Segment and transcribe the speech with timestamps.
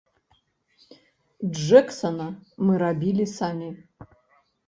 [1.57, 2.27] Джэксана
[2.69, 3.67] мы рабілі самі.